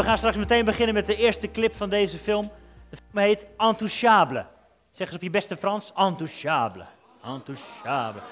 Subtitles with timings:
[0.00, 2.50] we gaan straks meteen beginnen met de eerste clip van deze film.
[2.90, 4.46] De film heet Intouchable.
[4.90, 6.84] Zeg eens op je beste Frans, Intouchable.
[7.24, 8.22] Intouchable.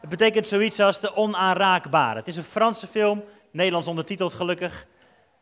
[0.00, 2.18] Het betekent zoiets als de onaanraakbare.
[2.18, 4.86] Het is een Franse film, Nederlands ondertiteld gelukkig.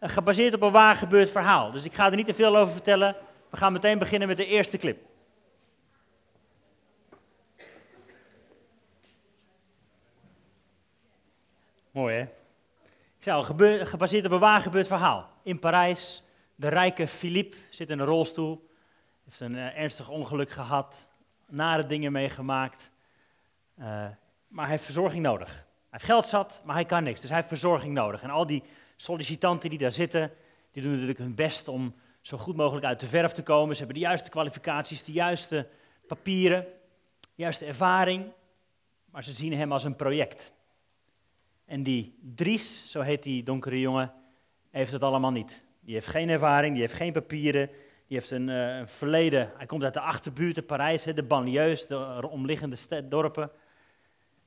[0.01, 1.71] Gebaseerd op een waar gebeurd verhaal.
[1.71, 3.17] Dus ik ga er niet te veel over vertellen.
[3.51, 4.99] We gaan meteen beginnen met de eerste clip.
[11.91, 12.27] Mooi hè?
[13.27, 15.31] Gebaseerd op een waar gebeurd verhaal.
[15.43, 16.23] In Parijs,
[16.55, 18.71] de rijke Philippe zit in een rolstoel.
[19.25, 21.09] Heeft een eh, ernstig ongeluk gehad.
[21.49, 22.91] Nare dingen meegemaakt.
[23.75, 23.85] Eh,
[24.49, 25.49] maar hij heeft verzorging nodig.
[25.49, 27.21] Hij heeft geld zat, maar hij kan niks.
[27.21, 28.23] Dus hij heeft verzorging nodig.
[28.23, 28.63] En al die
[28.97, 30.33] sollicitanten die daar zitten,
[30.73, 33.77] die doen natuurlijk hun best om zo goed mogelijk uit de verf te komen.
[33.77, 35.69] Ze hebben de juiste kwalificaties, de juiste
[36.07, 36.67] papieren,
[37.21, 38.33] de juiste ervaring.
[39.11, 40.55] Maar ze zien hem als een project.
[41.67, 44.13] En die Dries, zo heet die donkere jongen,
[44.71, 45.65] heeft het allemaal niet.
[45.81, 47.67] Die heeft geen ervaring, die heeft geen papieren,
[48.07, 49.53] die heeft een, eh, verleden.
[49.57, 53.51] Hij komt uit de achterbuurt, in Parijs, de banlieues, de omliggende sta- dorpen.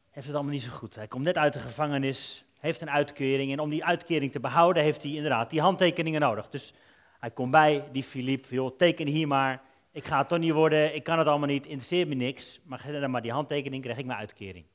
[0.09, 0.95] Heeft het allemaal niet zo goed.
[0.95, 3.51] Hij komt net uit de gevangenis, heeft een uitkering.
[3.51, 6.49] En om die uitkering te behouden, heeft hij inderdaad die handtekeningen nodig.
[6.49, 6.73] Dus
[7.19, 9.61] hij komt bij die Philippe, joh, teken hier maar.
[9.91, 12.59] Ik ga het toch niet worden, ik kan het allemaal niet, interesseert me niks.
[12.63, 14.65] Maar geef dan maar die handtekening, krijg ik mijn uitkering.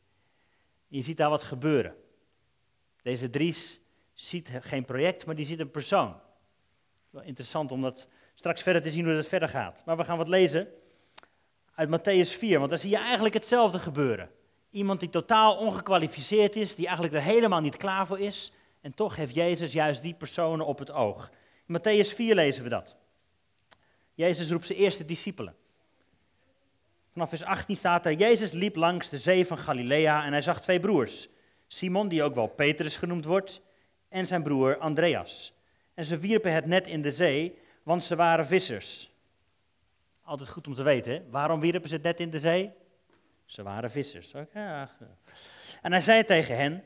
[0.89, 1.95] Je ziet daar wat gebeuren.
[3.05, 3.81] Deze Dries
[4.13, 6.17] ziet geen project, maar die ziet een persoon.
[7.11, 9.83] Wel interessant om dat straks verder te zien hoe dat verder gaat.
[9.85, 10.69] Maar we gaan wat lezen
[11.75, 14.31] uit Matthäus 4, want daar zie je eigenlijk hetzelfde gebeuren.
[14.71, 18.53] Iemand die totaal ongekwalificeerd is, die eigenlijk er helemaal niet klaar voor is.
[18.81, 21.31] En toch heeft Jezus juist die personen op het oog.
[21.67, 22.97] In Matthäus 4 lezen we dat.
[24.15, 25.57] Jezus roept zijn eerste discipelen.
[27.13, 30.61] Vanaf vers 18 staat er, Jezus liep langs de zee van Galilea en hij zag
[30.61, 31.29] twee broers.
[31.67, 33.61] Simon, die ook wel Petrus genoemd wordt,
[34.09, 35.55] en zijn broer Andreas.
[35.95, 39.13] En ze wierpen het net in de zee, want ze waren vissers.
[40.23, 42.73] Altijd goed om te weten, waarom wierpen ze het net in de zee?
[43.45, 44.33] Ze waren vissers.
[45.83, 46.85] En hij zei tegen hen,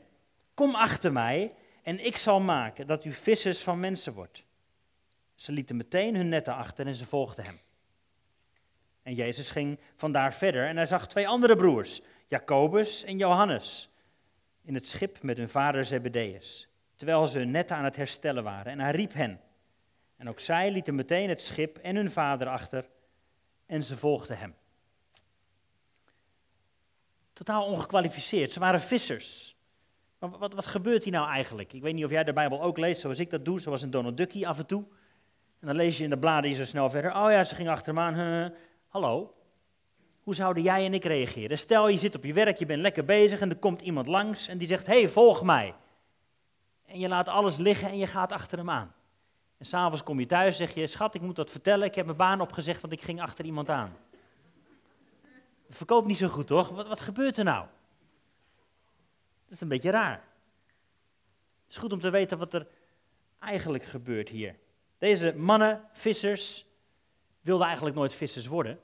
[0.53, 1.53] kom achter mij
[1.83, 4.43] en ik zal maken dat u vissers van mensen wordt.
[5.35, 7.59] Ze lieten meteen hun netten achter en ze volgden hem.
[9.03, 13.89] En Jezus ging vandaar verder en hij zag twee andere broers, Jacobus en Johannes,
[14.69, 18.71] in het schip met hun vader Zebedeus, terwijl ze netten aan het herstellen waren.
[18.71, 19.39] En hij riep hen.
[20.17, 22.89] En ook zij lieten meteen het schip en hun vader achter
[23.65, 24.55] en ze volgden hem.
[27.33, 29.57] Totaal ongekwalificeerd, ze waren vissers.
[30.19, 31.73] Maar wat, wat gebeurt hier nou eigenlijk?
[31.73, 33.91] Ik weet niet of jij de Bijbel ook leest zoals ik dat doe, zoals een
[33.91, 34.85] Donald Duckie af en toe.
[35.59, 37.15] En dan lees je in de bladen zo snel verder.
[37.15, 38.53] Oh ja, ze ging achter hem aan.
[38.87, 39.33] Hallo,
[40.29, 41.57] hoe zouden jij en ik reageren?
[41.57, 44.47] Stel, je zit op je werk, je bent lekker bezig en er komt iemand langs
[44.47, 45.75] en die zegt, hé, hey, volg mij.
[46.85, 48.93] En je laat alles liggen en je gaat achter hem aan.
[49.57, 52.17] En s'avonds kom je thuis zeg je, schat, ik moet wat vertellen, ik heb mijn
[52.17, 53.97] baan opgezegd, want ik ging achter iemand aan.
[55.67, 56.69] Dat verkoopt niet zo goed, toch?
[56.69, 57.65] Wat, wat gebeurt er nou?
[59.45, 60.23] Dat is een beetje raar.
[61.63, 62.67] Het is goed om te weten wat er
[63.39, 64.55] eigenlijk gebeurt hier.
[64.97, 66.65] Deze mannen, vissers,
[67.41, 68.79] wilden eigenlijk nooit vissers worden.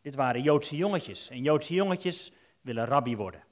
[0.00, 1.28] Dit waren Joodse jongetjes.
[1.28, 3.42] En Joodse jongetjes willen rabbi worden.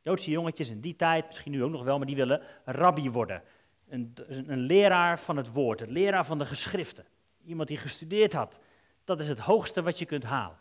[0.00, 3.42] Joodse jongetjes in die tijd, misschien nu ook nog wel, maar die willen rabbi worden.
[3.88, 7.04] Een, een leraar van het woord, een leraar van de geschriften.
[7.44, 8.58] Iemand die gestudeerd had.
[9.04, 10.58] Dat is het hoogste wat je kunt halen.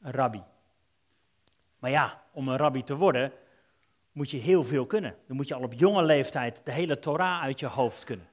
[0.00, 0.42] Een rabbi.
[1.78, 3.32] Maar ja, om een rabbi te worden,
[4.12, 5.16] moet je heel veel kunnen.
[5.26, 8.28] Dan moet je al op jonge leeftijd de hele Torah uit je hoofd kunnen.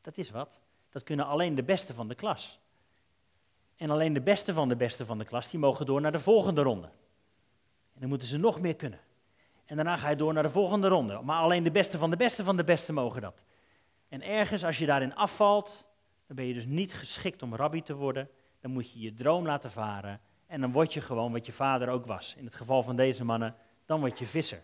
[0.00, 0.60] Dat is wat.
[0.90, 2.60] Dat kunnen alleen de beste van de klas.
[3.76, 6.20] En alleen de beste van de beste van de klas, die mogen door naar de
[6.20, 6.86] volgende ronde.
[7.94, 9.00] En dan moeten ze nog meer kunnen.
[9.64, 11.20] En daarna ga je door naar de volgende ronde.
[11.22, 13.44] Maar alleen de beste van de beste van de beste mogen dat.
[14.08, 15.88] En ergens, als je daarin afvalt,
[16.26, 18.28] dan ben je dus niet geschikt om rabbi te worden.
[18.60, 20.20] Dan moet je je droom laten varen.
[20.46, 22.34] En dan word je gewoon wat je vader ook was.
[22.34, 23.56] In het geval van deze mannen,
[23.86, 24.62] dan word je visser.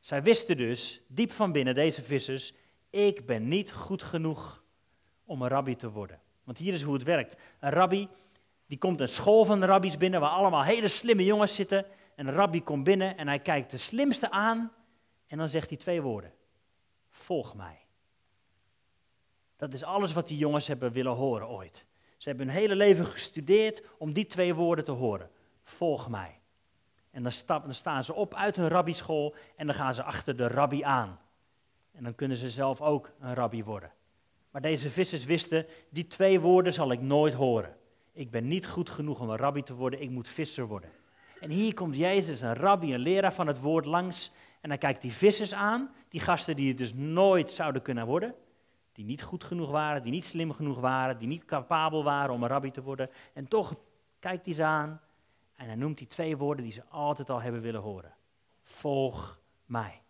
[0.00, 2.52] Zij wisten dus, diep van binnen, deze vissers,
[2.90, 4.64] ik ben niet goed genoeg
[5.24, 6.20] om een rabbi te worden.
[6.44, 7.36] Want hier is hoe het werkt.
[7.60, 8.08] Een rabbi,
[8.66, 11.86] die komt een school van rabbies binnen waar allemaal hele slimme jongens zitten.
[12.14, 14.72] En een rabbi komt binnen en hij kijkt de slimste aan
[15.26, 16.32] en dan zegt hij twee woorden.
[17.10, 17.78] Volg mij.
[19.56, 21.86] Dat is alles wat die jongens hebben willen horen ooit.
[22.16, 25.30] Ze hebben hun hele leven gestudeerd om die twee woorden te horen.
[25.64, 26.40] Volg mij.
[27.10, 30.46] En dan, dan staan ze op uit hun rabbischool en dan gaan ze achter de
[30.46, 31.20] rabbi aan.
[31.92, 33.92] En dan kunnen ze zelf ook een rabbi worden.
[34.52, 37.76] Maar deze vissers wisten, die twee woorden zal ik nooit horen.
[38.12, 40.90] Ik ben niet goed genoeg om een rabbi te worden, ik moet visser worden.
[41.40, 44.32] En hier komt Jezus, een rabbi, een leraar van het woord langs.
[44.60, 48.34] En hij kijkt die vissers aan, die gasten die het dus nooit zouden kunnen worden.
[48.92, 52.42] die niet goed genoeg waren, die niet slim genoeg waren, die niet capabel waren om
[52.42, 53.10] een rabbi te worden.
[53.32, 53.74] En toch
[54.18, 55.00] kijkt hij ze aan
[55.56, 58.14] en hij noemt die twee woorden die ze altijd al hebben willen horen.
[58.62, 60.02] Volg mij.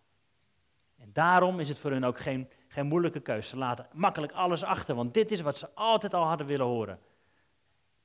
[0.98, 3.48] En daarom is het voor hun ook geen, geen moeilijke keuze.
[3.48, 6.98] Ze laten makkelijk alles achter, want dit is wat ze altijd al hadden willen horen.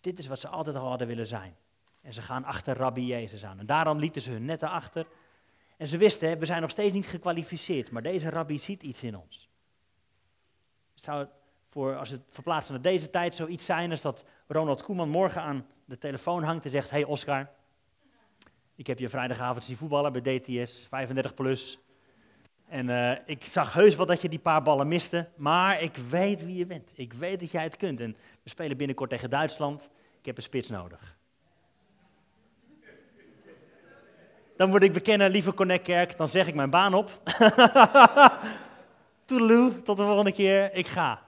[0.01, 1.55] Dit is wat ze altijd al hadden willen zijn.
[2.01, 3.59] En ze gaan achter Rabbi Jezus aan.
[3.59, 5.07] En daarom lieten ze hun netten achter.
[5.77, 9.17] En ze wisten, we zijn nog steeds niet gekwalificeerd, maar deze Rabbi ziet iets in
[9.17, 9.49] ons.
[10.93, 11.27] Het zou
[11.65, 15.65] voor, als het verplaatst naar deze tijd zoiets zijn als dat Ronald Koeman morgen aan
[15.85, 17.49] de telefoon hangt en zegt, hey Oscar,
[18.75, 21.79] ik heb je vrijdagavond zien voetballen bij DTS, 35 plus.
[22.67, 26.45] En uh, ik zag heus wel dat je die paar ballen miste, maar ik weet
[26.45, 26.91] wie je bent.
[26.95, 28.01] Ik weet dat jij het kunt.
[28.01, 29.89] En we spelen binnenkort tegen Duitsland.
[30.19, 31.15] Ik heb een spits nodig.
[34.57, 37.21] Dan moet ik bekennen, lieve Connect Kerk, dan zeg ik mijn baan op.
[39.25, 41.21] Toedeloe, tot de volgende keer, ik ga.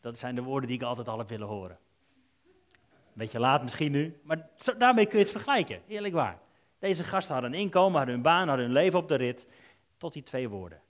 [0.00, 1.78] Dat zijn de woorden die ik altijd al heb willen horen.
[3.12, 4.48] Beetje laat misschien nu, maar
[4.78, 6.38] daarmee kun je het vergelijken, eerlijk waar.
[6.78, 9.46] Deze gasten hadden een inkomen, hadden hun baan, hadden hun leven op de rit,
[10.00, 10.80] tot die twee woorden.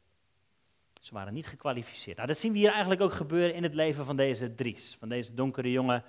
[1.00, 2.16] Ze waren niet gekwalificeerd.
[2.16, 5.08] Nou, dat zien we hier eigenlijk ook gebeuren in het leven van deze Dries, van
[5.08, 6.04] deze donkere jongen,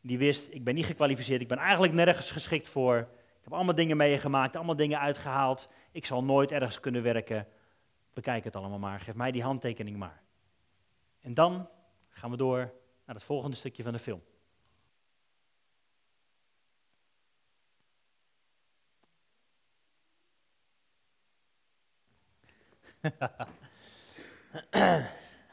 [0.00, 2.96] die wist, ik ben niet gekwalificeerd, ik ben eigenlijk nergens geschikt voor.
[3.38, 5.68] Ik heb allemaal dingen meegemaakt, allemaal dingen uitgehaald.
[5.90, 7.46] Ik zal nooit ergens kunnen werken.
[8.12, 10.22] Bekijk het allemaal maar, geef mij die handtekening maar.
[11.20, 11.68] En dan
[12.08, 12.58] gaan we door
[13.04, 14.22] naar het volgende stukje van de film.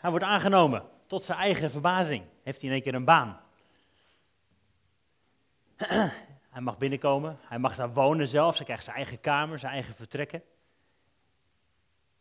[0.02, 0.84] hij wordt aangenomen.
[1.08, 3.40] Tot zijn eigen verbazing heeft hij in één keer een baan.
[6.56, 9.96] hij mag binnenkomen, hij mag daar wonen zelfs, hij krijgt zijn eigen kamer, zijn eigen
[9.96, 10.44] vertrekken.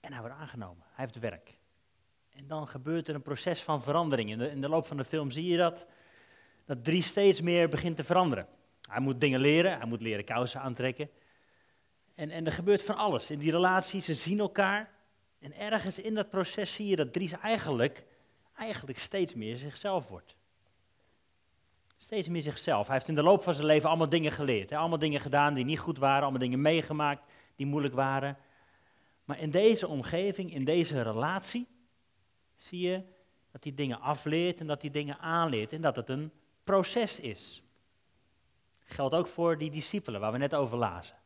[0.01, 1.59] En hij wordt aangenomen, hij heeft werk.
[2.31, 4.31] En dan gebeurt er een proces van verandering.
[4.31, 5.87] In de, in de loop van de film zie je dat,
[6.65, 8.47] dat Drie steeds meer begint te veranderen.
[8.89, 11.11] Hij moet dingen leren, hij moet leren kousen aantrekken.
[12.15, 14.94] En, en er gebeurt van alles in die relatie, ze zien elkaar.
[15.45, 18.05] En ergens in dat proces zie je dat Dries eigenlijk,
[18.57, 20.37] eigenlijk steeds meer zichzelf wordt.
[21.99, 22.87] Steeds meer zichzelf.
[22.87, 24.71] Hij heeft in de loop van zijn leven allemaal dingen geleerd.
[24.71, 24.77] Hè?
[24.77, 28.37] Allemaal dingen gedaan die niet goed waren, allemaal dingen meegemaakt die moeilijk waren.
[29.25, 31.67] Maar in deze omgeving, in deze relatie,
[32.57, 33.03] zie je
[33.51, 36.33] dat hij dingen afleert en dat hij dingen aanleert en dat het een
[36.65, 37.63] proces is.
[38.85, 41.17] Geldt ook voor die discipelen waar we net over lazen.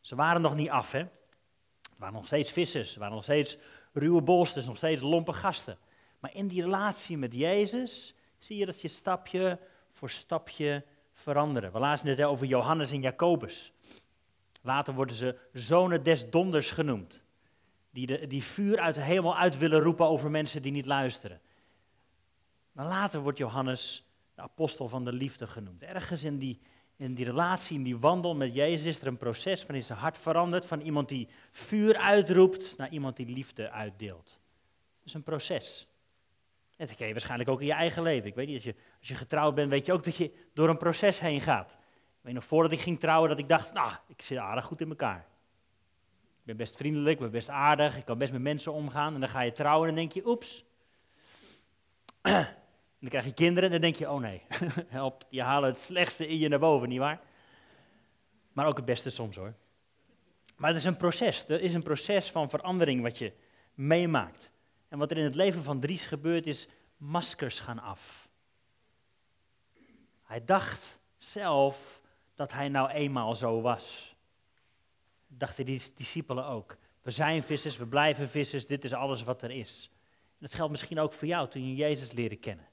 [0.00, 1.06] Ze waren nog niet af, hè?
[2.02, 3.58] Het waren nog steeds vissers, het waren nog steeds
[3.92, 5.78] ruwe bolsters, nog steeds lompe gasten.
[6.18, 9.58] Maar in die relatie met Jezus zie je dat je stapje
[9.88, 11.72] voor stapje veranderen.
[11.72, 13.72] We lazen net over Johannes en Jacobus.
[14.62, 17.24] Later worden ze zonen des donders genoemd.
[17.90, 21.40] Die, de, die vuur uit de hemel uit willen roepen over mensen die niet luisteren.
[22.72, 25.82] Maar later wordt Johannes de apostel van de liefde genoemd.
[25.82, 26.60] Ergens in die,
[27.02, 30.18] in die relatie, in die wandel met Jezus is er een proces van zijn hart
[30.18, 30.66] veranderd.
[30.66, 34.38] Van iemand die vuur uitroept naar iemand die liefde uitdeelt.
[34.98, 35.88] Dat is een proces.
[36.76, 38.28] En dat ken je waarschijnlijk ook in je eigen leven.
[38.28, 40.68] Ik weet niet, als je, als je getrouwd bent, weet je ook dat je door
[40.68, 41.72] een proces heen gaat.
[41.72, 44.80] Ik weet nog voordat ik ging trouwen dat ik dacht, nou, ik zit aardig goed
[44.80, 45.26] in elkaar.
[46.38, 49.14] Ik ben best vriendelijk, ik ben best aardig, ik kan best met mensen omgaan.
[49.14, 50.64] En dan ga je trouwen en dan denk je, oeps.
[53.02, 54.42] Dan krijg je kinderen en dan denk je, oh nee,
[54.88, 57.20] help, je haalt het slechtste in je naar boven, nietwaar?
[58.52, 59.54] Maar ook het beste soms hoor.
[60.56, 63.32] Maar het is een proces, er is een proces van verandering wat je
[63.74, 64.50] meemaakt.
[64.88, 68.28] En wat er in het leven van Dries gebeurt is, maskers gaan af.
[70.22, 72.00] Hij dacht zelf
[72.34, 74.12] dat hij nou eenmaal zo was
[75.38, 76.76] dachten die discipelen ook.
[77.02, 79.90] We zijn vissers, we blijven vissers, dit is alles wat er is.
[80.22, 82.66] En dat geldt misschien ook voor jou toen je Jezus leerde kennen.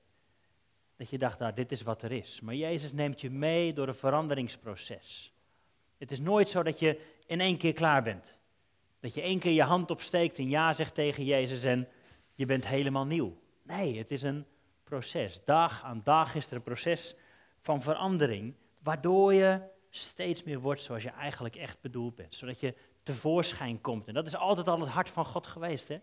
[1.00, 2.42] Dat je dacht, nou, dit is wat er is.
[2.42, 5.34] Maar Jezus neemt je mee door een veranderingsproces.
[5.98, 8.38] Het is nooit zo dat je in één keer klaar bent.
[9.00, 11.88] Dat je één keer je hand opsteekt en ja zegt tegen Jezus en
[12.34, 13.38] je bent helemaal nieuw.
[13.64, 14.46] Nee, het is een
[14.84, 15.40] proces.
[15.46, 17.16] Dag aan dag is er een proces
[17.60, 22.36] van verandering, waardoor je steeds meer wordt zoals je eigenlijk echt bedoeld bent.
[22.36, 24.08] Zodat je tevoorschijn komt.
[24.08, 25.88] En dat is altijd al het hart van God geweest.
[25.88, 26.00] Hè?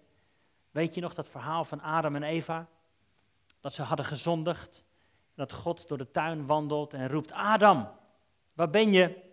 [0.70, 2.68] Weet je nog dat verhaal van Adam en Eva?
[3.60, 4.84] Dat ze hadden gezondigd.
[5.36, 7.88] Dat God door de tuin wandelt en roept: Adam,
[8.52, 9.24] waar ben je?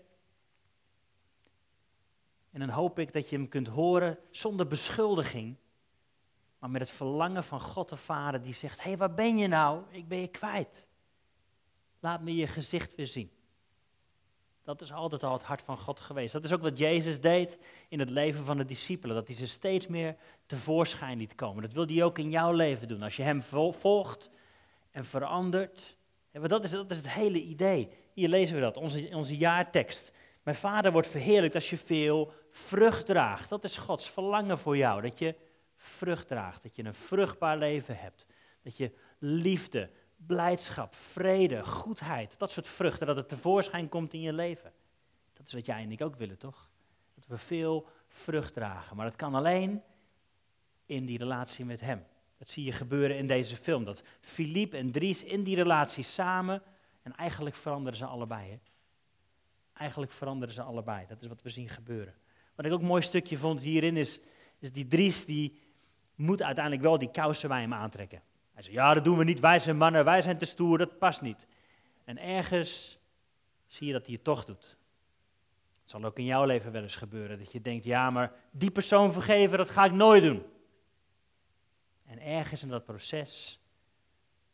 [2.52, 5.56] En dan hoop ik dat je hem kunt horen zonder beschuldiging.
[6.60, 9.48] Maar met het verlangen van God de Vader die zegt: Hé, hey, waar ben je
[9.48, 9.84] nou?
[9.90, 10.88] Ik ben je kwijt.
[12.00, 13.32] Laat me je gezicht weer zien.
[14.64, 16.34] Dat is altijd al het hart van God geweest.
[16.34, 17.58] Dat is ook wat Jezus deed
[17.90, 19.16] in het leven van de discipelen.
[19.16, 21.64] Dat hij ze steeds meer tevoorschijn liet komen.
[21.64, 23.02] Dat wil hij ook in jouw leven doen.
[23.02, 24.30] Als je hem volgt
[24.94, 25.98] en verandert.
[26.32, 27.90] dat, is, dat is het hele idee.
[28.14, 30.12] Hier lezen we dat, onze, onze jaartekst.
[30.44, 33.50] Mijn vader wordt verheerlijkt als je veel vrucht draagt.
[33.50, 35.02] Dat is Gods verlangen voor jou.
[35.02, 35.36] Dat je
[35.76, 36.64] vrucht draagt.
[36.64, 38.26] Dat je een vruchtbaar leven hebt.
[38.62, 44.34] Dat je liefde, blijdschap, vrede, goedheid, dat soort vruchten, dat het tevoorschijn komt in je
[44.34, 44.74] leven.
[45.34, 46.70] Dat is wat jij en ik ook willen, toch?
[47.16, 48.96] Dat we veel vrucht dragen.
[48.96, 49.84] Maar dat kan alleen
[50.86, 52.06] in die relatie met Hem.
[52.38, 53.84] Dat zie je gebeuren in deze film.
[53.84, 56.62] Dat Philippe en Dries in die relatie samen.
[57.02, 58.50] En eigenlijk veranderen ze allebei.
[58.50, 58.58] Hè?
[59.74, 61.06] Eigenlijk veranderen ze allebei.
[61.08, 62.14] Dat is wat we zien gebeuren.
[62.56, 64.20] Wat ik ook een mooi stukje vond hierin is,
[64.60, 65.62] is die Dries die
[66.16, 68.22] moet uiteindelijk wel die kousen bij hem aantrekken.
[68.54, 70.98] Hij zei, ja dat doen we niet, wij zijn mannen, wij zijn te stoer, dat
[70.98, 71.48] past niet.
[72.04, 72.98] En ergens
[73.68, 74.78] zie je dat hij het toch doet.
[75.82, 78.72] Het zal ook in jouw leven wel eens gebeuren, dat je denkt, ja maar die
[78.72, 80.44] persoon vergeven, dat ga ik nooit doen.
[82.06, 83.62] En ergens in dat proces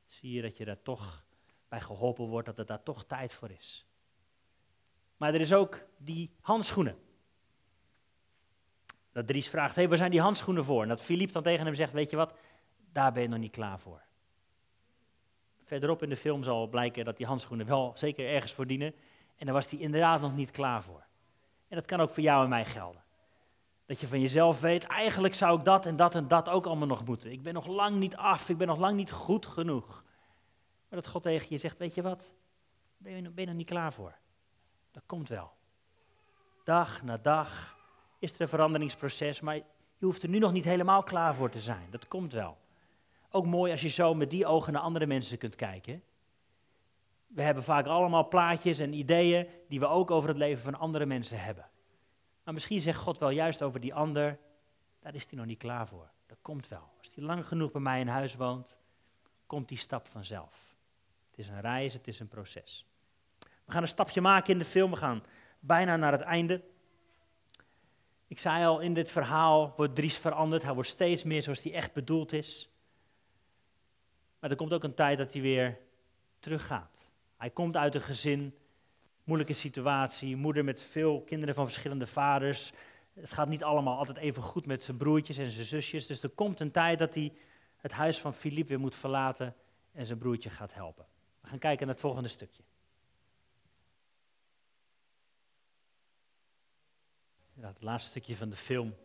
[0.05, 1.25] zie je dat je daar toch
[1.67, 3.85] bij geholpen wordt, dat er daar toch tijd voor is.
[5.17, 6.97] Maar er is ook die handschoenen.
[9.11, 10.81] Dat Dries vraagt, hé, hey, waar zijn die handschoenen voor?
[10.81, 12.33] En dat Filip dan tegen hem zegt, weet je wat,
[12.91, 14.01] daar ben je nog niet klaar voor.
[15.63, 18.95] Verderop in de film zal blijken dat die handschoenen wel zeker ergens voor dienen.
[19.35, 21.05] En daar was hij inderdaad nog niet klaar voor.
[21.67, 23.03] En dat kan ook voor jou en mij gelden.
[23.89, 26.87] Dat je van jezelf weet, eigenlijk zou ik dat en dat en dat ook allemaal
[26.87, 27.31] nog moeten.
[27.31, 30.03] Ik ben nog lang niet af, ik ben nog lang niet goed genoeg.
[30.89, 32.33] Maar dat God tegen je zegt, weet je wat,
[32.97, 34.15] ben je, ben je nog niet klaar voor.
[34.91, 35.51] Dat komt wel.
[36.63, 37.77] Dag na dag
[38.19, 41.59] is er een veranderingsproces, maar je hoeft er nu nog niet helemaal klaar voor te
[41.59, 41.87] zijn.
[41.89, 42.57] Dat komt wel.
[43.29, 46.03] Ook mooi als je zo met die ogen naar andere mensen kunt kijken.
[47.27, 51.05] We hebben vaak allemaal plaatjes en ideeën die we ook over het leven van andere
[51.05, 51.68] mensen hebben.
[52.49, 54.39] Maar misschien zegt God wel juist over die ander,
[54.99, 56.09] daar is hij nog niet klaar voor.
[56.25, 56.91] Dat komt wel.
[56.97, 58.77] Als hij lang genoeg bij mij in huis woont,
[59.45, 60.75] komt die stap vanzelf.
[61.29, 62.85] Het is een reis, het is een proces.
[63.39, 65.23] We gaan een stapje maken in de film, we gaan
[65.59, 66.63] bijna naar het einde.
[68.27, 70.63] Ik zei al, in dit verhaal wordt Dries veranderd.
[70.63, 72.69] Hij wordt steeds meer zoals hij echt bedoeld is.
[74.39, 75.79] Maar er komt ook een tijd dat hij weer
[76.39, 77.11] teruggaat.
[77.37, 78.57] Hij komt uit een gezin,
[79.29, 82.71] moeilijke situatie, moeder met veel kinderen van verschillende vaders.
[83.13, 86.07] Het gaat niet allemaal altijd even goed met zijn broertjes en zijn zusjes.
[86.07, 87.33] Dus er komt een tijd dat hij
[87.77, 89.55] het huis van Filip weer moet verlaten
[89.91, 91.05] en zijn broertje gaat helpen.
[91.41, 92.63] We gaan kijken naar het volgende stukje.
[97.55, 98.95] het laatste stukje van de film.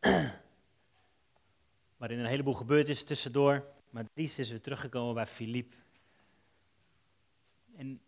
[2.00, 3.64] waarin een heleboel gebeurd is tussendoor.
[3.90, 5.74] Maar Dries is weer teruggekomen bij Filip.
[7.76, 8.00] En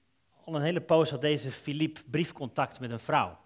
[0.44, 3.38] al een hele poos had deze Filip briefcontact met een vrouw.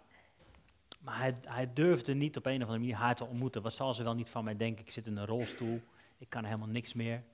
[1.00, 3.62] Maar hij, hij, durfde niet op een of andere manier haar te ontmoeten.
[3.62, 4.84] Wat zal ze wel niet van mij denken?
[4.84, 5.82] Ik zit in een rolstoel,
[6.18, 7.24] ik kan helemaal niks meer.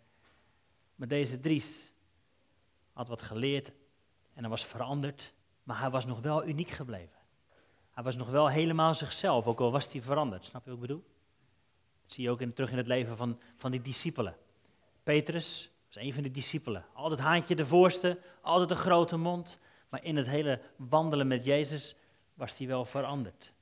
[0.94, 1.92] Maar deze Dries
[2.92, 3.68] had wat geleerd
[4.34, 7.16] en hij was veranderd, maar hij was nog wel uniek gebleven.
[7.90, 10.44] Hij was nog wel helemaal zichzelf, ook al was hij veranderd.
[10.44, 11.04] Snap je wat ik bedoel?
[12.02, 14.36] Dat zie je ook in, terug in het leven van, van die discipelen.
[15.02, 16.84] Petrus was een van de discipelen.
[16.92, 19.58] Altijd haantje de voorste, altijd een grote mond.
[19.88, 21.94] Maar in het hele wandelen met Jezus
[22.34, 23.52] was hij wel veranderd.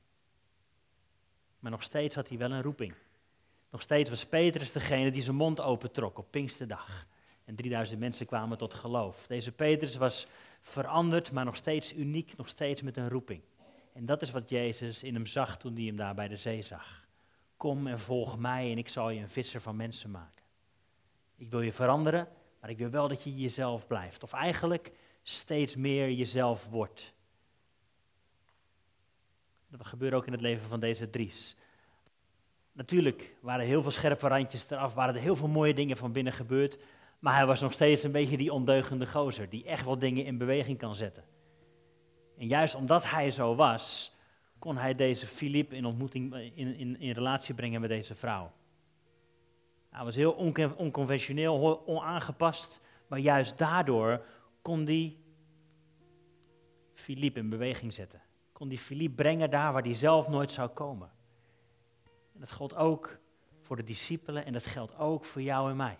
[1.58, 2.94] Maar nog steeds had hij wel een roeping.
[3.70, 7.06] Nog steeds was Petrus degene die zijn mond opentrok op Pinksterdag.
[7.44, 9.26] En 3000 mensen kwamen tot geloof.
[9.26, 10.26] Deze Petrus was
[10.60, 13.42] veranderd, maar nog steeds uniek, nog steeds met een roeping.
[13.92, 16.62] En dat is wat Jezus in hem zag toen hij hem daar bij de zee
[16.62, 17.06] zag.
[17.56, 20.39] Kom en volg mij en ik zal je een visser van mensen maken.
[21.40, 22.28] Ik wil je veranderen,
[22.60, 24.22] maar ik wil wel dat je jezelf blijft.
[24.22, 24.92] Of eigenlijk
[25.22, 27.12] steeds meer jezelf wordt.
[29.68, 31.56] Dat gebeurt ook in het leven van deze Dries.
[32.72, 36.32] Natuurlijk waren heel veel scherpe randjes eraf, waren er heel veel mooie dingen van binnen
[36.32, 36.78] gebeurd.
[37.18, 40.38] Maar hij was nog steeds een beetje die ondeugende gozer, die echt wel dingen in
[40.38, 41.24] beweging kan zetten.
[42.38, 44.14] En juist omdat hij zo was,
[44.58, 48.52] kon hij deze Filip in ontmoeting, in, in, in relatie brengen met deze vrouw.
[49.90, 50.32] Hij was heel
[50.76, 54.24] onconventioneel, onaangepast, maar juist daardoor
[54.62, 55.16] kon hij
[56.92, 58.22] Filip in beweging zetten.
[58.52, 61.10] Kon hij Filip brengen daar waar hij zelf nooit zou komen.
[62.34, 63.18] En dat geldt ook
[63.60, 65.98] voor de discipelen en dat geldt ook voor jou en mij.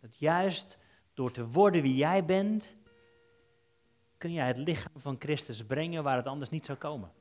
[0.00, 0.78] Dat juist
[1.14, 2.76] door te worden wie jij bent,
[4.16, 7.12] kun jij het lichaam van Christus brengen waar het anders niet zou komen.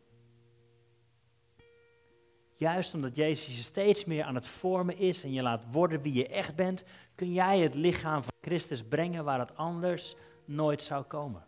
[2.57, 6.13] Juist omdat Jezus je steeds meer aan het vormen is en je laat worden wie
[6.13, 6.83] je echt bent,
[7.15, 11.45] kun jij het lichaam van Christus brengen waar het anders nooit zou komen.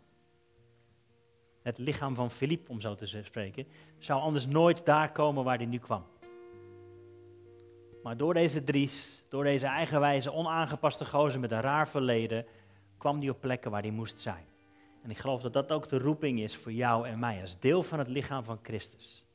[1.61, 5.65] het lichaam van Filip, om zo te spreken, zou anders nooit daar komen waar hij
[5.65, 6.05] nu kwam.
[8.03, 12.45] Maar door deze Dries, door deze eigenwijze, onaangepaste gozer met een raar verleden,
[12.97, 14.45] kwam hij op plekken waar hij moest zijn.
[15.03, 17.83] En ik geloof dat dat ook de roeping is voor jou en mij, als deel
[17.83, 19.28] van het lichaam van Christus.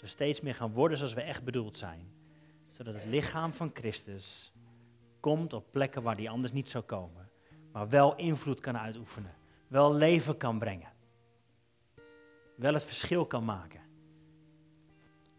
[0.00, 2.12] We steeds meer gaan worden zoals we echt bedoeld zijn.
[2.70, 4.52] Zodat het lichaam van Christus
[5.20, 7.30] komt op plekken waar die anders niet zou komen.
[7.72, 9.34] Maar wel invloed kan uitoefenen.
[9.68, 10.92] Wel leven kan brengen.
[12.56, 13.80] Wel het verschil kan maken.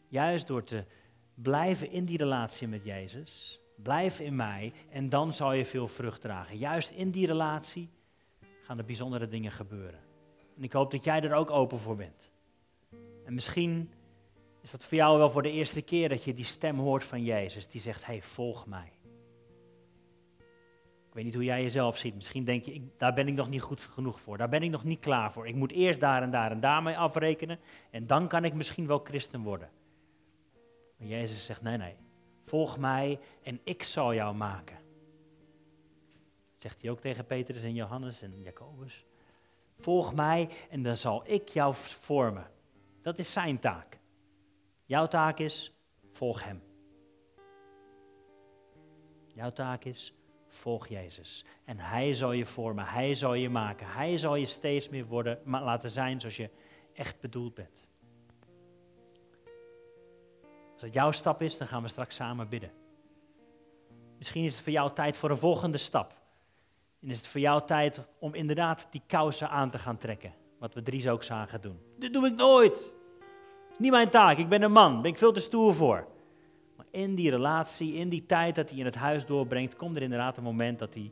[0.08, 0.86] Juist door te
[1.34, 3.60] blijven in die relatie met Jezus.
[3.75, 6.58] Blijf in mij en dan zal je veel vrucht dragen.
[6.58, 7.89] Juist in die relatie
[8.63, 10.00] gaan er bijzondere dingen gebeuren.
[10.58, 12.32] En ik hoop dat jij er ook open voor bent.
[13.25, 13.91] En misschien
[14.62, 17.24] is dat voor jou wel voor de eerste keer dat je die stem hoort van
[17.24, 18.91] Jezus, die zegt, hey, volg mij.
[21.12, 22.15] Ik weet niet hoe jij jezelf ziet.
[22.15, 24.38] Misschien denk je, ik, daar ben ik nog niet goed genoeg voor.
[24.38, 25.48] Daar ben ik nog niet klaar voor.
[25.48, 27.60] Ik moet eerst daar en daar en daarmee afrekenen.
[27.89, 29.70] En dan kan ik misschien wel christen worden.
[30.98, 31.96] Maar Jezus zegt, nee, nee.
[32.41, 34.77] Volg mij en ik zal jou maken.
[36.58, 39.06] zegt hij ook tegen Petrus en Johannes en Jacobus.
[39.77, 42.51] Volg mij en dan zal ik jou vormen.
[43.01, 44.00] Dat is zijn taak.
[44.91, 45.74] Jouw taak is,
[46.10, 46.63] volg hem.
[49.33, 50.13] Jouw taak is,
[50.48, 51.45] volg Jezus.
[51.65, 55.39] En hij zal je vormen, hij zal je maken, hij zal je steeds meer worden,
[55.45, 56.50] laten zijn zoals je
[56.93, 57.88] echt bedoeld bent.
[60.74, 62.71] Als het jouw stap is, dan gaan we straks samen bidden.
[64.17, 66.21] Misschien is het voor jou tijd voor een volgende stap.
[67.01, 70.33] En is het voor jou tijd om inderdaad die kousen aan te gaan trekken.
[70.60, 71.79] Wat we Dries ook zagen doen.
[71.98, 73.00] Dit doe ik nooit.
[73.81, 76.07] Niet mijn taak, ik ben een man, ben ik veel te stoer voor.
[76.75, 80.01] Maar in die relatie, in die tijd dat hij in het huis doorbrengt, komt er
[80.01, 81.11] inderdaad een moment dat hij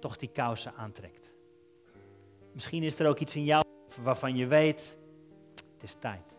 [0.00, 1.32] toch die kousen aantrekt.
[2.52, 3.64] Misschien is er ook iets in jou
[4.02, 4.96] waarvan je weet,
[5.54, 6.36] het is tijd.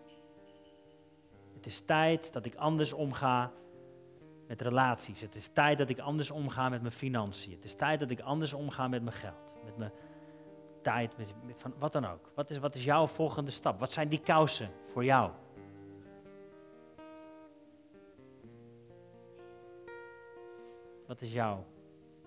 [1.53, 3.51] Het is tijd dat ik anders omga
[4.47, 5.21] met relaties.
[5.21, 7.51] Het is tijd dat ik anders omga met mijn financiën.
[7.51, 9.63] Het is tijd dat ik anders omga met mijn geld.
[9.65, 9.91] Met mijn
[10.81, 12.31] tijd, met, van, wat dan ook.
[12.35, 13.79] Wat is, wat is jouw volgende stap?
[13.79, 15.31] Wat zijn die kousen voor jou?
[21.13, 21.65] Wat is jouw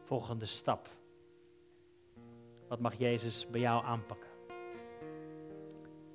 [0.05, 0.89] volgende stap?
[2.69, 4.31] Wat mag Jezus bij jou aanpakken?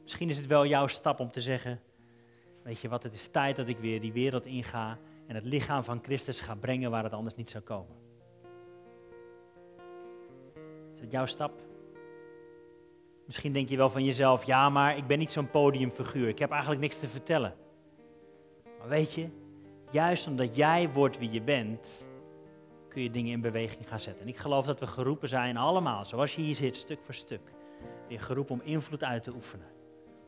[0.01, 1.81] Misschien is het wel jouw stap om te zeggen:
[2.63, 5.83] Weet je wat, het is tijd dat ik weer die wereld inga en het lichaam
[5.83, 7.95] van Christus ga brengen waar het anders niet zou komen.
[10.95, 11.61] Is het jouw stap?
[13.25, 16.27] Misschien denk je wel van jezelf: Ja, maar ik ben niet zo'n podiumfiguur.
[16.27, 17.55] Ik heb eigenlijk niks te vertellen.
[18.79, 19.29] Maar weet je,
[19.89, 22.09] juist omdat jij wordt wie je bent,
[22.91, 24.23] kun je dingen in beweging gaan zetten.
[24.23, 27.53] En ik geloof dat we geroepen zijn, allemaal, zoals je hier zit, stuk voor stuk.
[28.07, 29.67] Weer geroepen om invloed uit te oefenen.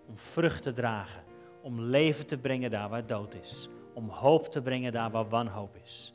[0.07, 1.23] Om vrucht te dragen.
[1.61, 3.69] Om leven te brengen daar waar dood is.
[3.93, 6.13] Om hoop te brengen daar waar wanhoop is.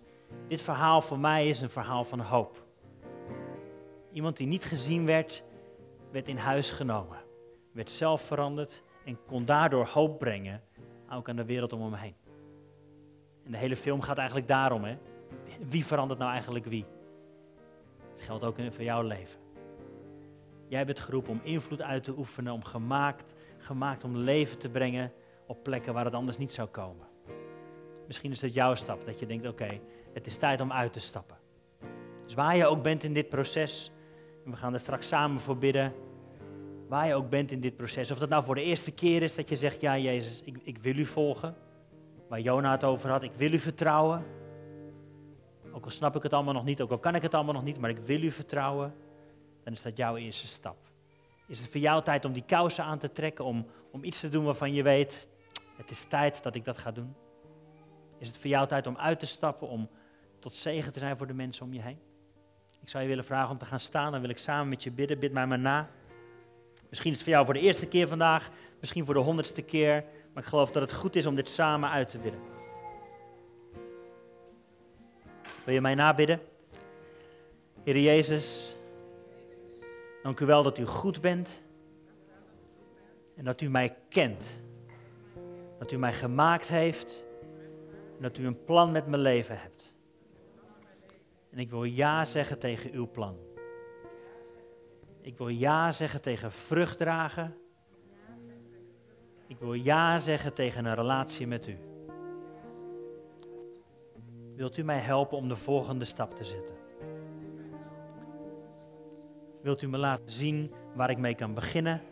[0.48, 2.66] Dit verhaal voor mij is een verhaal van hoop.
[4.12, 5.44] Iemand die niet gezien werd,
[6.12, 7.18] werd in huis genomen.
[7.72, 10.62] Werd zelf veranderd en kon daardoor hoop brengen,
[11.10, 12.16] ook aan de wereld om hem heen.
[13.44, 14.96] En de hele film gaat eigenlijk daarom, hè
[15.68, 16.84] wie verandert nou eigenlijk wie?
[18.16, 19.40] Het geldt ook voor jouw leven.
[20.68, 25.12] Jij bent geroepen om invloed uit te oefenen, om gemaakt, gemaakt om leven te brengen
[25.46, 27.06] op plekken waar het anders niet zou komen.
[28.06, 29.80] Misschien is het jouw stap, dat je denkt, oké,
[30.12, 31.36] het is tijd om uit te stappen.
[32.24, 33.92] Dus waar je ook bent in dit proces,
[34.44, 35.92] en we gaan er straks samen voor bidden,
[36.88, 39.34] waar je ook bent in dit proces, of dat nou voor de eerste keer is
[39.34, 41.54] dat je zegt, ja Jezus, ik, ik wil u volgen,
[42.28, 44.24] waar Jona het over had, ik wil u vertrouwen,
[45.72, 47.64] ook al snap ik het allemaal nog niet, ook al kan ik het allemaal nog
[47.64, 48.94] niet, maar ik wil u vertrouwen,
[49.64, 50.76] dan is dat jouw eerste stap.
[51.46, 54.28] Is het voor jou tijd om die kousen aan te trekken, om, om iets te
[54.28, 55.28] doen waarvan je weet,
[55.76, 57.14] het is tijd dat ik dat ga doen?
[58.18, 59.88] Is het voor jou tijd om uit te stappen, om
[60.38, 61.98] tot zegen te zijn voor de mensen om je heen?
[62.80, 64.90] Ik zou je willen vragen om te gaan staan, dan wil ik samen met je
[64.90, 65.18] bidden.
[65.18, 65.88] Bid mij maar na.
[66.88, 68.50] Misschien is het voor jou voor de eerste keer vandaag,
[68.80, 71.90] misschien voor de honderdste keer, maar ik geloof dat het goed is om dit samen
[71.90, 72.57] uit te bidden.
[75.68, 76.40] Wil je mij nabidden?
[77.84, 78.76] Heer Jezus,
[80.22, 81.62] dank u wel dat u goed bent
[83.36, 84.60] en dat u mij kent.
[85.78, 87.24] Dat u mij gemaakt heeft
[88.16, 89.94] en dat u een plan met mijn leven hebt.
[91.50, 93.36] En ik wil ja zeggen tegen uw plan.
[95.20, 97.56] Ik wil ja zeggen tegen vrucht dragen.
[99.46, 101.87] Ik wil ja zeggen tegen een relatie met u.
[104.58, 106.76] Wilt u mij helpen om de volgende stap te zetten?
[109.62, 112.02] Wilt u me laten zien waar ik mee kan beginnen?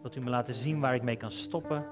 [0.00, 1.86] Wilt u me laten zien waar ik mee kan stoppen?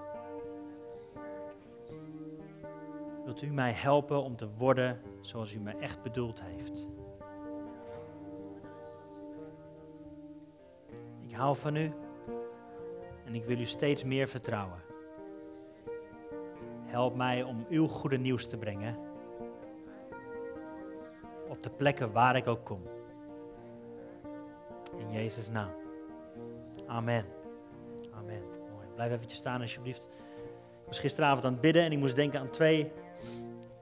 [3.25, 6.89] Wilt u mij helpen om te worden zoals u me echt bedoeld heeft?
[11.21, 11.93] Ik hou van u
[13.25, 14.86] en ik wil u steeds meer vertrouwen.
[16.97, 18.97] Help mij om uw goede nieuws te brengen
[21.49, 22.83] op de plekken waar ik ook kom.
[24.99, 25.71] In Jezus' naam.
[26.87, 27.25] Amen.
[28.15, 28.43] Amen.
[28.95, 30.09] Blijf eventjes staan alsjeblieft.
[30.81, 32.93] Ik was gisteravond aan het bidden en ik moest denken aan twee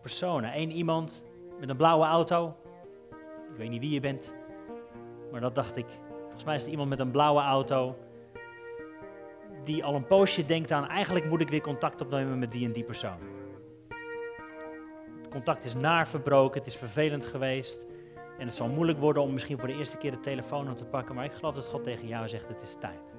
[0.00, 0.50] personen.
[0.58, 1.24] Eén iemand
[1.60, 2.56] met een blauwe auto.
[3.50, 4.34] Ik weet niet wie je bent,
[5.30, 5.86] maar dat dacht ik.
[6.20, 7.96] Volgens mij is het iemand met een blauwe auto
[9.64, 12.72] die al een poosje denkt aan eigenlijk moet ik weer contact opnemen met die en
[12.72, 13.18] die persoon.
[15.22, 17.86] Het contact is naar verbroken, het is vervelend geweest.
[18.38, 20.84] En het zal moeilijk worden om misschien voor de eerste keer de telefoon op te
[20.84, 21.14] pakken.
[21.14, 23.14] Maar ik geloof dat God tegen jou zegt, het is tijd.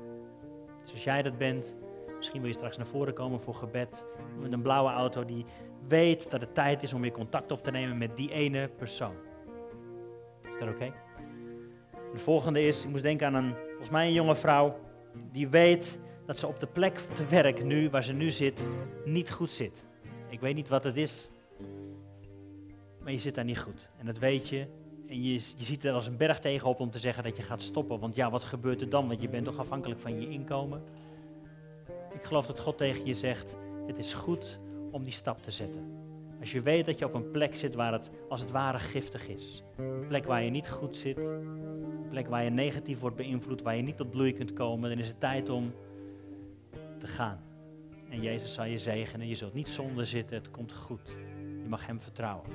[0.81, 1.75] Dus als jij dat bent,
[2.17, 4.05] misschien wil je straks naar voren komen voor gebed.
[4.39, 5.45] Met een blauwe auto die
[5.87, 9.15] weet dat het tijd is om weer contact op te nemen met die ene persoon.
[10.41, 10.93] Is dat oké?
[12.13, 14.79] De volgende is, ik moest denken aan een, volgens mij een jonge vrouw.
[15.31, 18.65] Die weet dat ze op de plek te werk nu, waar ze nu zit,
[19.05, 19.85] niet goed zit.
[20.29, 21.29] Ik weet niet wat het is,
[22.99, 23.89] maar je zit daar niet goed.
[23.97, 24.67] En dat weet je.
[25.07, 27.61] En je, je ziet er als een berg tegenop om te zeggen dat je gaat
[27.61, 27.99] stoppen.
[27.99, 29.07] Want ja, wat gebeurt er dan?
[29.07, 30.83] Want je bent toch afhankelijk van je inkomen.
[32.13, 33.55] Ik geloof dat God tegen je zegt,
[33.87, 34.59] het is goed
[34.91, 35.95] om die stap te zetten.
[36.39, 39.27] Als je weet dat je op een plek zit waar het als het ware giftig
[39.27, 39.63] is.
[39.77, 41.17] Een plek waar je niet goed zit.
[41.17, 44.89] Een plek waar je negatief wordt beïnvloed, waar je niet tot bloei kunt komen.
[44.89, 45.73] Dan is het tijd om
[47.07, 47.39] gaan.
[48.09, 49.27] En Jezus zal je zegenen.
[49.27, 50.37] Je zult niet zonder zitten.
[50.37, 51.17] Het komt goed.
[51.63, 52.49] Je mag Hem vertrouwen.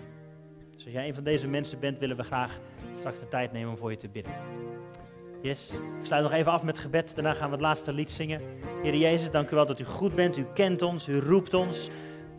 [0.75, 2.59] Dus als jij een van deze mensen bent, willen we graag
[2.95, 4.33] straks de tijd nemen om voor je te bidden.
[5.43, 5.73] Yes.
[5.73, 7.15] Ik sluit nog even af met gebed.
[7.15, 8.41] Daarna gaan we het laatste lied zingen.
[8.83, 10.37] Heer Jezus, dank u wel dat u goed bent.
[10.37, 11.09] U kent ons.
[11.09, 11.89] U roept ons.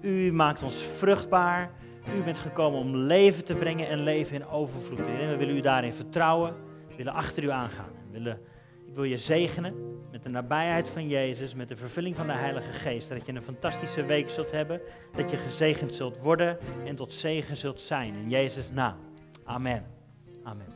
[0.01, 1.71] U maakt ons vruchtbaar.
[2.17, 4.99] U bent gekomen om leven te brengen en leven in overvloed.
[4.99, 6.53] En we willen u daarin vertrouwen.
[6.89, 7.91] We willen achter u aangaan.
[8.11, 8.41] Willen
[8.87, 12.71] ik wil je zegenen met de nabijheid van Jezus, met de vervulling van de Heilige
[12.71, 13.09] Geest.
[13.09, 14.81] Dat je een fantastische week zult hebben,
[15.15, 18.15] dat je gezegend zult worden en tot zegen zult zijn.
[18.15, 18.97] In Jezus' naam.
[19.43, 19.85] Amen.
[20.43, 20.67] Amen.